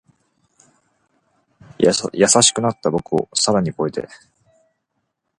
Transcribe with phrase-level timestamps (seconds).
[1.77, 1.93] 優
[2.27, 4.07] しくなった僕を更に越えて